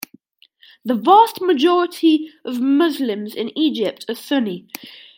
The 0.83 0.95
vast 0.95 1.41
majority 1.41 2.31
of 2.43 2.59
Muslims 2.59 3.35
in 3.35 3.55
Egypt 3.55 4.03
are 4.09 4.15
Sunni. 4.15 4.67